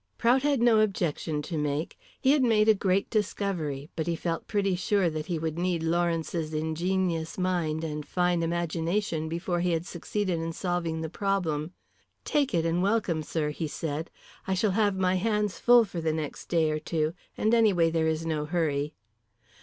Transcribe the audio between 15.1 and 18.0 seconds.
hands full for the next day or two, and anyway